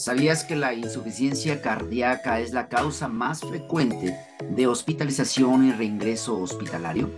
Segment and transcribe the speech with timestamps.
[0.00, 7.10] ¿Sabías que la insuficiencia cardíaca es la causa más frecuente de hospitalización y reingreso hospitalario?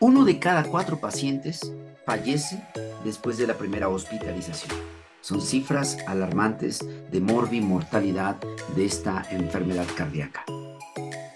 [0.00, 1.72] Uno de cada cuatro pacientes
[2.04, 2.60] fallece
[3.04, 4.76] después de la primera hospitalización.
[5.20, 8.34] Son cifras alarmantes de morbimortalidad
[8.74, 10.44] de esta enfermedad cardíaca.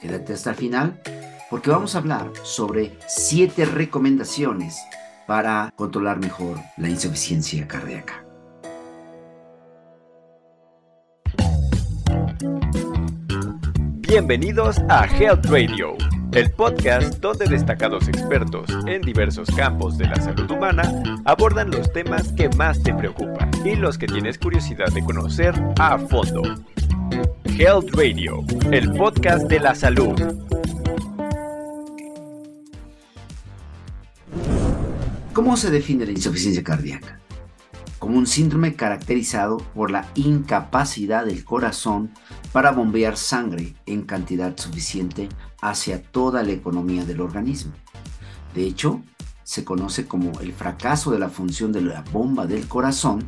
[0.03, 1.01] Quédate hasta el final
[1.49, 4.79] porque vamos a hablar sobre siete recomendaciones
[5.29, 8.28] para controlar mejor la insuficiencia cardíaca.
[14.09, 15.95] Bienvenidos a Health Radio,
[16.33, 22.33] el podcast donde destacados expertos en diversos campos de la salud humana abordan los temas
[22.33, 26.41] que más te preocupan y los que tienes curiosidad de conocer a fondo.
[27.45, 30.19] Health Radio, el podcast de la salud.
[35.35, 37.21] ¿Cómo se define la insuficiencia cardíaca?
[38.17, 42.11] Un síndrome caracterizado por la incapacidad del corazón
[42.53, 45.29] para bombear sangre en cantidad suficiente
[45.61, 47.73] hacia toda la economía del organismo.
[48.55, 49.03] De hecho,
[49.43, 53.25] se conoce como el fracaso de la función de la bomba del corazón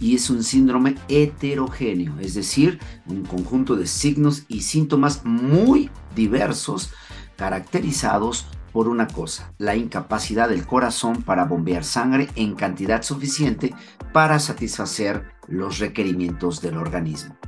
[0.00, 6.90] y es un síndrome heterogéneo, es decir, un conjunto de signos y síntomas muy diversos
[7.36, 13.74] caracterizados por una cosa, la incapacidad del corazón para bombear sangre en cantidad suficiente
[14.12, 17.38] para satisfacer los requerimientos del organismo.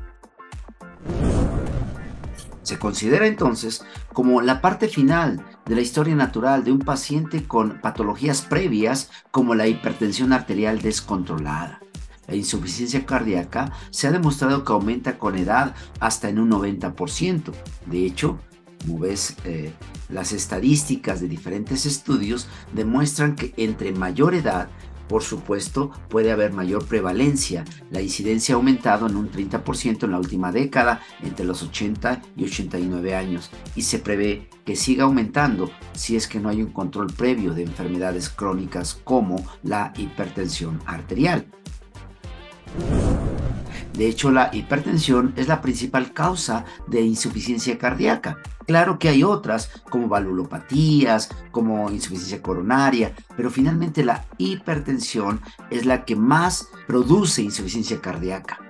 [2.62, 3.84] Se considera entonces
[4.14, 9.54] como la parte final de la historia natural de un paciente con patologías previas como
[9.54, 11.80] la hipertensión arterial descontrolada.
[12.26, 17.52] La insuficiencia cardíaca se ha demostrado que aumenta con edad hasta en un 90%.
[17.84, 18.38] De hecho,
[18.84, 19.72] como ves, eh,
[20.08, 24.68] las estadísticas de diferentes estudios demuestran que entre mayor edad,
[25.08, 27.64] por supuesto, puede haber mayor prevalencia.
[27.90, 32.44] La incidencia ha aumentado en un 30% en la última década, entre los 80 y
[32.44, 37.06] 89 años, y se prevé que siga aumentando si es que no hay un control
[37.06, 41.46] previo de enfermedades crónicas como la hipertensión arterial.
[43.98, 48.38] De hecho, la hipertensión es la principal causa de insuficiencia cardíaca.
[48.64, 56.04] Claro que hay otras, como valulopatías, como insuficiencia coronaria, pero finalmente la hipertensión es la
[56.04, 58.60] que más produce insuficiencia cardíaca.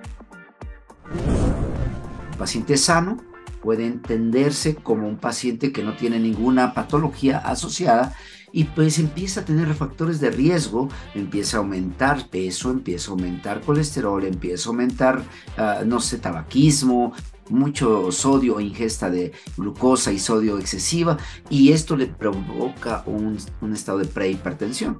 [2.31, 3.17] Un paciente sano
[3.61, 8.15] puede entenderse como un paciente que no tiene ninguna patología asociada
[8.51, 13.61] y pues empieza a tener factores de riesgo, empieza a aumentar peso, empieza a aumentar
[13.61, 15.23] colesterol, empieza a aumentar,
[15.57, 17.13] ah, no sé, tabaquismo,
[17.49, 21.17] mucho sodio ingesta de glucosa y sodio excesiva
[21.49, 23.37] y esto le provoca un,
[23.73, 24.99] estado de prehipertensión.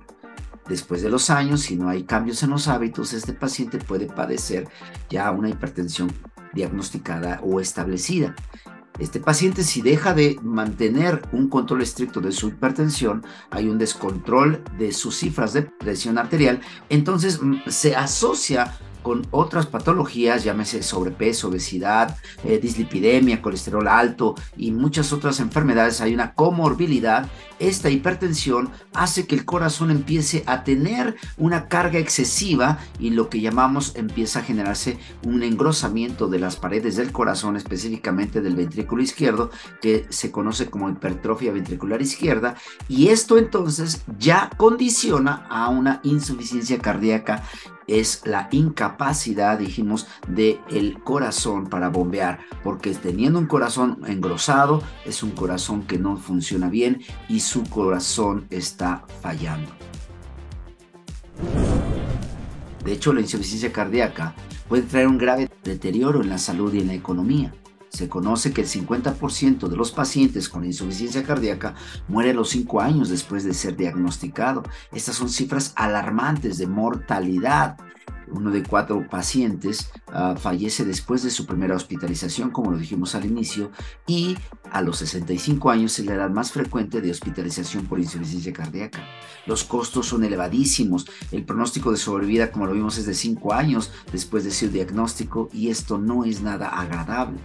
[0.68, 4.68] Después de los años, si no hay cambios en los hábitos, este paciente puede padecer
[5.10, 6.12] ya una hipertensión
[6.54, 8.36] diagnosticada o establecida.
[9.00, 14.62] Este paciente si deja de mantener un control estricto de su hipertensión, hay un descontrol
[14.78, 21.50] de sus cifras de presión arterial, entonces mm, se asocia con otras patologías, llámese sobrepeso,
[21.50, 27.28] obesidad, eh, dislipidemia, colesterol alto y muchas otras enfermedades, hay una comorbilidad.
[27.60, 33.42] Esta hipertensión hace que el corazón empiece a tener una carga excesiva y lo que
[33.42, 39.52] llamamos empieza a generarse un engrosamiento de las paredes del corazón, específicamente del ventrículo izquierdo,
[39.82, 42.56] que se conoce como hipertrofia ventricular izquierda,
[42.88, 47.44] y esto entonces ya condiciona a una insuficiencia cardíaca
[47.90, 55.24] es la incapacidad, dijimos, del el corazón para bombear, porque teniendo un corazón engrosado, es
[55.24, 59.72] un corazón que no funciona bien y su corazón está fallando.
[62.84, 64.36] De hecho, la insuficiencia cardíaca
[64.68, 67.54] puede traer un grave deterioro en la salud y en la economía.
[67.90, 71.76] Se conoce que el 50% de los pacientes con insuficiencia cardíaca
[72.08, 74.64] muere a los 5 años después de ser diagnosticado.
[74.92, 77.78] Estas son cifras alarmantes de mortalidad.
[78.32, 83.26] Uno de cuatro pacientes ah, fallece después de su primera hospitalización, como lo dijimos al
[83.26, 83.72] inicio,
[84.08, 84.38] y
[84.72, 89.04] a los 65 años es la edad más frecuente de hospitalización por insuficiencia cardíaca.
[89.46, 91.06] Los costos son elevadísimos.
[91.32, 95.50] El pronóstico de sobrevida, como lo vimos, es de 5 años después de su diagnóstico
[95.54, 97.40] y esto no es nada agradable.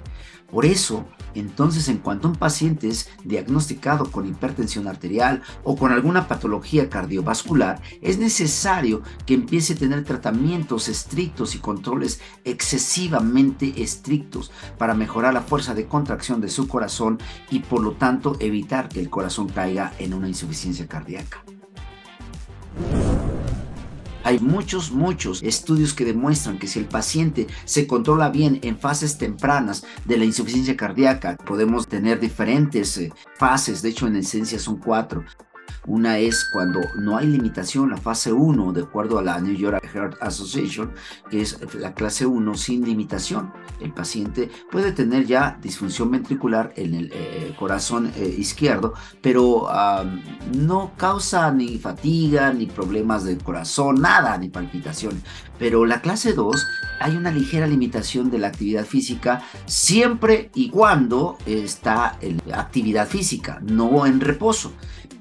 [0.54, 1.04] Por eso,
[1.34, 7.82] entonces, en cuanto un paciente es diagnosticado con hipertensión arterial o con alguna patología cardiovascular,
[8.00, 15.42] es necesario que empiece a tener tratamientos estrictos y controles excesivamente estrictos para mejorar la
[15.42, 17.18] fuerza de contracción de su corazón
[17.50, 21.42] y por lo tanto evitar que el corazón caiga en una insuficiencia cardíaca.
[24.24, 29.18] Hay muchos, muchos estudios que demuestran que si el paciente se controla bien en fases
[29.18, 34.78] tempranas de la insuficiencia cardíaca, podemos tener diferentes eh, fases, de hecho en esencia son
[34.78, 35.24] cuatro.
[35.86, 39.84] Una es cuando no hay limitación, la fase 1, de acuerdo a la New York
[39.92, 40.92] Heart Association,
[41.30, 43.52] que es la clase 1 sin limitación.
[43.80, 49.68] El paciente puede tener ya disfunción ventricular en el eh, corazón eh, izquierdo, pero
[50.54, 55.22] no causa ni fatiga, ni problemas del corazón, nada, ni palpitación.
[55.58, 56.66] Pero la clase 2
[57.00, 63.60] hay una ligera limitación de la actividad física siempre y cuando está en actividad física,
[63.62, 64.72] no en reposo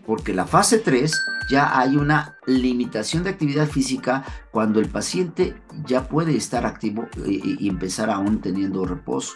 [0.06, 5.56] porque la fase 3 ya hay una limitación de actividad física cuando el paciente
[5.86, 9.34] ya puede estar activo y, empezar aún teniendo reposo.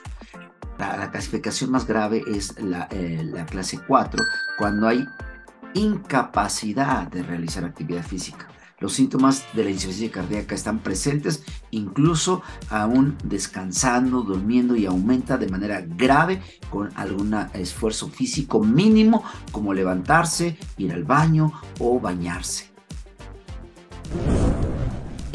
[0.78, 4.24] La, clasificación más grave es la, eh, la clase 4,
[4.58, 5.06] cuando hay
[5.74, 8.48] incapacidad de realizar actividad física.
[8.80, 15.50] Los síntomas de la insuficiencia cardíaca están presentes incluso aún descansando, durmiendo y aumenta de
[15.50, 22.70] manera grave con algún esfuerzo físico mínimo como levantarse, ir al baño o bañarse.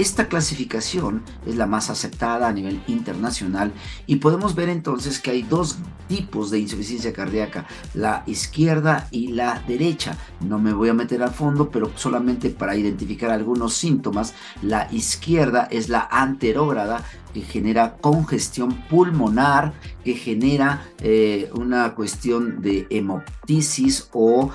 [0.03, 3.73] Esta clasificación es la más aceptada a nivel internacional
[4.05, 5.79] y podemos ver entonces que hay dos
[6.09, 10.17] tipos de insuficiencia cardíaca, la izquierda y la derecha.
[10.41, 15.69] No me voy a meter al fondo, pero solamente para identificar algunos síntomas, la izquierda
[15.71, 19.73] es la anterógrada que genera congestión pulmonar,
[20.05, 24.51] que genera eh, una cuestión de hemoptisis o,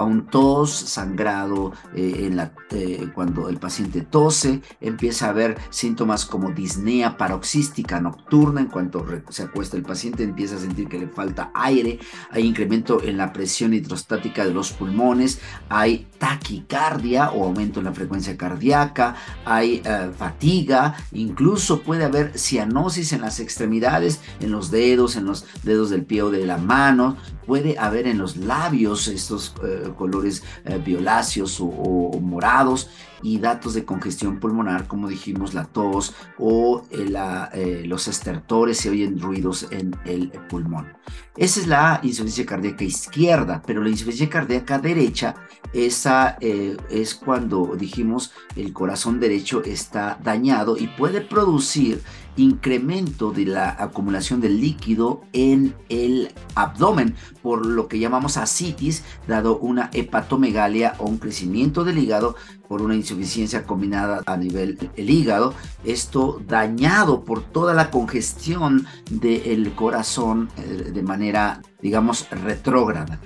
[0.00, 6.24] un tos, sangrado eh, en la, eh, cuando el paciente tose, empieza a haber síntomas
[6.24, 11.08] como disnea paroxística nocturna, en cuanto se acuesta el paciente empieza a sentir que le
[11.08, 11.98] falta aire,
[12.30, 17.92] hay incremento en la presión hidrostática de los pulmones, hay taquicardia o aumento en la
[17.92, 19.82] frecuencia cardíaca, hay
[20.16, 26.04] fatiga, incluso puede haber cianosis en las extremidades, en los dedos, en los dedos del
[26.04, 27.16] pie o de la mano,
[27.48, 32.90] puede haber en los labios estos eh, colores eh, violáceos o, morados
[33.22, 39.18] y datos de congestión pulmonar, como dijimos, la tos o eh, los estertores, se oyen
[39.18, 40.92] ruidos en el pulmón.
[41.36, 45.34] Esa es la insuficiencia cardíaca izquierda, pero la insuficiencia cardíaca derecha,
[45.72, 52.02] esa es cuando dijimos el corazón derecho está dañado y puede producir
[52.38, 59.58] incremento de la acumulación de líquido en el abdomen, por lo que llamamos ascitis, dado
[59.58, 62.36] una hepatomegalia o un crecimiento del hígado
[62.68, 65.54] por una insuficiencia combinada a nivel del hígado,
[65.84, 73.20] esto dañado por toda la congestión del corazón eh, de manera, digamos, retrógrada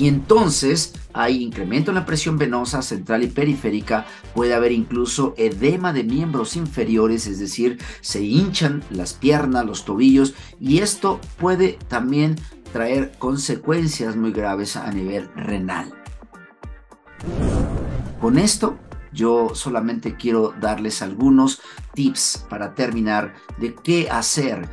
[0.00, 5.92] y entonces hay incremento en la presión venosa central y periférica, puede haber incluso edema
[5.92, 12.36] de miembros inferiores, es decir, se hinchan las piernas, los tobillos y esto puede también
[12.72, 15.92] traer consecuencias muy graves a nivel renal.
[18.22, 18.78] Con esto
[19.12, 21.60] yo solamente quiero darles algunos
[21.92, 24.66] tips para terminar de qué hacer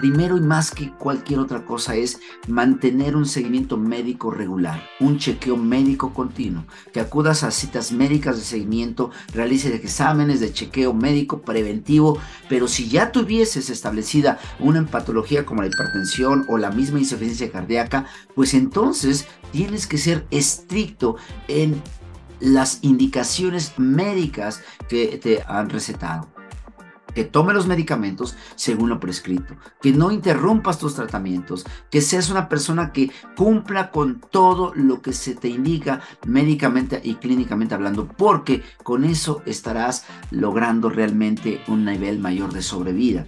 [0.00, 2.18] primero y más que cualquier otra cosa es
[2.48, 8.42] mantener un seguimiento médico regular, un chequeo médico continuo, que acudas a citas médicas de
[8.42, 15.62] seguimiento, realices exámenes de chequeo médico preventivo, pero si ya tuvieses establecida una patología como
[15.62, 21.16] la hipertensión o la misma insuficiencia cardíaca, pues entonces tienes que ser estricto
[21.46, 21.80] en
[22.40, 26.39] las indicaciones médicas que te han recetado
[27.14, 32.48] que tome los medicamentos según lo prescrito, que no interrumpas tus tratamientos, que seas una
[32.48, 38.62] persona que cumpla con todo lo que se te indica médicamente y clínicamente hablando, porque
[38.82, 43.26] con eso estarás logrando realmente un nivel mayor de sobrevida.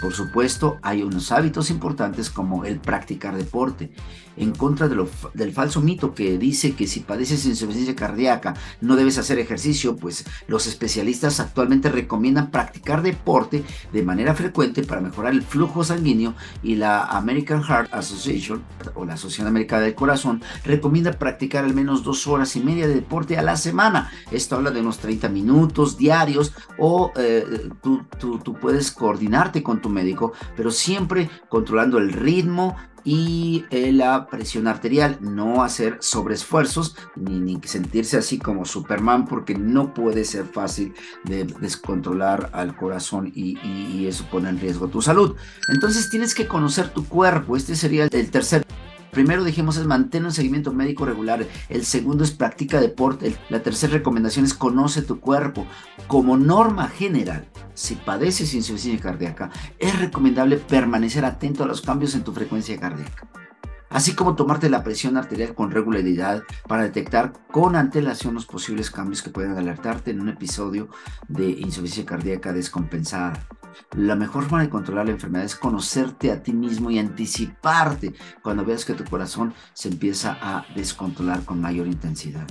[0.00, 3.92] Por supuesto, hay unos hábitos importantes como el practicar deporte,
[4.38, 9.38] en contra del falso mito que dice que si padeces insuficiencia cardíaca no debes hacer
[9.38, 15.84] ejercicio, pues los especialistas actualmente recomiendan practicar deporte de manera frecuente para mejorar el flujo
[15.84, 18.62] sanguíneo y la American Heart Association
[18.94, 22.94] o la Asociación Americana del Corazón recomienda practicar al menos dos horas y media de
[22.94, 24.10] deporte a la semana.
[24.30, 29.88] Esto habla de unos 30 minutos diarios o eh, tú, tú puedes coordinarte con tu
[29.88, 37.38] médico, pero siempre controlando el ritmo y eh, la presión arterial, no hacer sobreesfuerzos ni,
[37.40, 43.58] ni sentirse así como Superman porque no puede ser fácil de descontrolar al corazón y,
[43.60, 45.36] y, eso pone en riesgo tu salud.
[45.68, 48.64] Entonces tienes que conocer tu cuerpo, este sería el tercer
[49.10, 51.46] primero dijimos es mantener un seguimiento médico regular.
[51.68, 53.36] El segundo es practica deporte.
[53.48, 55.66] La tercera recomendación es conoce tu cuerpo.
[56.06, 62.24] Como norma general, si padeces insuficiencia cardíaca, es recomendable permanecer atento a los cambios en
[62.24, 63.28] tu frecuencia cardíaca
[63.90, 69.22] así como tomarte la presión arterial con regularidad para detectar con antelación los posibles cambios
[69.22, 70.88] que pueden alertarte en un episodio
[71.28, 73.46] de insuficiencia cardíaca descompensada.
[73.96, 78.64] La mejor forma de controlar la enfermedad es conocerte a ti mismo y anticiparte cuando
[78.64, 82.46] veas que tu corazón se empieza a descontrolar con mayor intensidad.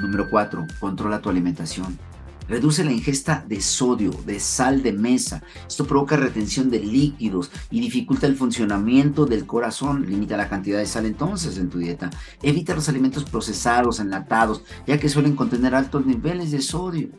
[0.00, 0.66] Número 4.
[0.78, 2.09] Controla tu alimentación.
[2.50, 5.40] Reduce la ingesta de sodio, de sal de mesa.
[5.68, 10.04] Esto provoca retención de líquidos y dificulta el funcionamiento del corazón.
[10.10, 12.10] Limita la cantidad de sal entonces en tu dieta.
[12.42, 17.10] Evita los alimentos procesados, enlatados, ya que suelen contener altos niveles de sodio.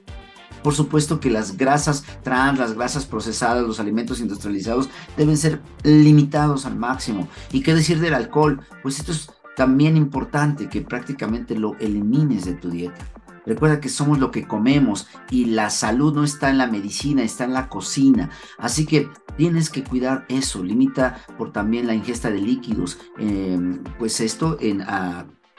[0.63, 6.65] Por supuesto que las grasas trans, las grasas procesadas, los alimentos industrializados deben ser limitados
[6.65, 7.29] al máximo.
[7.53, 8.59] ¿Y qué decir del alcohol?
[8.83, 13.07] Pues esto es también importante que prácticamente lo elimines de tu dieta.
[13.45, 17.43] Recuerda que somos lo que comemos y la salud no está en la medicina, está
[17.45, 18.29] en la cocina.
[18.57, 20.63] Así que tienes que cuidar eso.
[20.63, 22.99] Limita por también la ingesta de líquidos.
[23.17, 24.81] Em, pues esto en...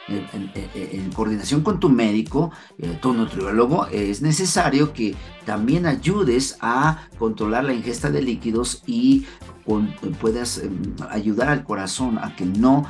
[0.09, 7.65] en, coordinación con tu médico, eh, tu nutriólogo, es necesario que también ayudes a controlar
[7.65, 9.27] la ingesta de líquidos y
[10.21, 12.85] puedas em, ayudar al corazón a que no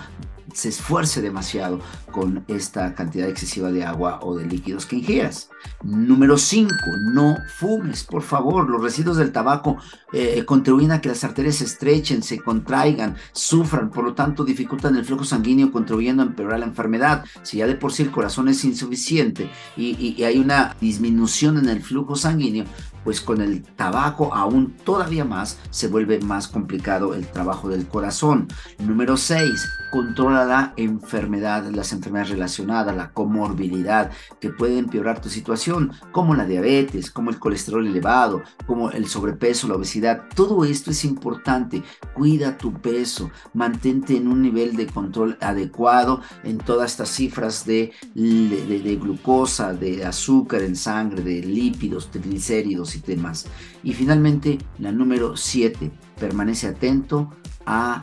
[0.53, 1.81] se esfuerce demasiado
[2.11, 5.51] con esta cantidad excesiva de agua o de líquidos que ingieras.
[5.83, 6.73] Número 5,
[7.13, 8.69] no fumes, por favor.
[8.69, 9.79] Los residuos del tabaco
[10.13, 14.97] eh, contribuyen a que las arterias se estrechen, se contraigan, sufran, por lo tanto dificultan
[14.97, 17.25] el flujo sanguíneo, contribuyendo a empeorar la enfermedad.
[17.43, 21.83] Si ya de por sí el corazón es insuficiente y hay una disminución en el
[21.83, 22.65] flujo sanguíneo,
[23.05, 28.49] pues con el tabaco aún todavía más se vuelve más complicado el trabajo del corazón.
[28.79, 35.93] Número 6, controla la enfermedad, las enfermedades relacionadas, la comorbilidad que puede empeorar tu situación,
[36.13, 40.23] como la diabetes, como el colesterol elevado, como el sobrepeso, la obesidad.
[40.35, 41.83] Todo esto es importante.
[42.15, 47.93] Cuida tu peso, mantente en un nivel de control adecuado en todas estas cifras de,
[48.15, 53.47] de, glucosa, de azúcar en sangre, de lípidos, triglicéridos y demás.
[53.83, 57.31] Y finalmente, la número 7, permanece atento
[57.67, 58.01] a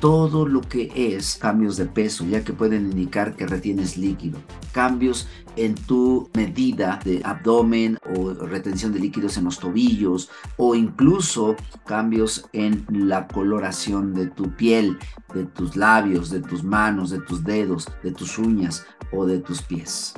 [0.00, 4.38] todo lo que es cambios de peso, ya que pueden indicar que retienes líquido.
[4.72, 11.56] Cambios en tu medida de abdomen o retención de líquidos en los tobillos o incluso
[11.84, 14.98] cambios en la coloración de tu piel,
[15.34, 19.62] de tus labios, de tus manos, de tus dedos, de tus uñas o de tus
[19.62, 20.14] pies.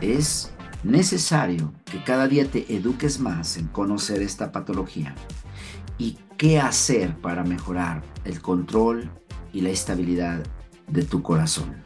[0.00, 0.50] Es
[0.82, 5.14] necesario que cada día te eduques más en conocer esta patología
[5.98, 9.10] y qué hacer para mejorar el control
[9.52, 10.42] y la estabilidad
[10.88, 11.76] de tu corazón.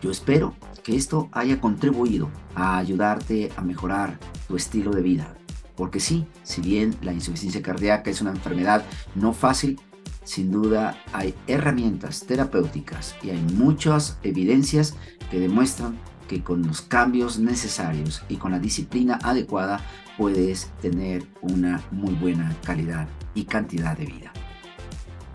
[0.00, 4.18] Yo espero que esto haya contribuido a ayudarte a mejorar
[4.48, 5.34] tu estilo de vida.
[5.76, 8.84] Porque sí, si bien la insuficiencia cardíaca es una enfermedad
[9.14, 9.80] no fácil,
[10.24, 14.94] sin duda hay herramientas terapéuticas y hay muchas evidencias
[15.30, 15.98] que demuestran
[16.32, 19.80] que con los cambios necesarios y con la disciplina adecuada
[20.16, 24.32] puedes tener una muy buena calidad y cantidad de vida.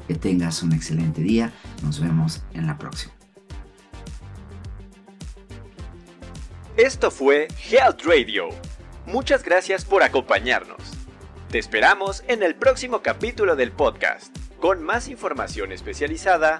[0.08, 1.54] Que tengas un excelente día.
[1.84, 3.14] Nos vemos en la próxima.
[6.78, 8.50] Esto fue Health Radio.
[9.06, 10.82] Muchas gracias por acompañarnos.
[11.52, 16.60] Te esperamos en el próximo capítulo del podcast, con más información especializada